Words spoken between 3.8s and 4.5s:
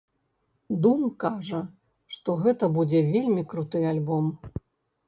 альбом!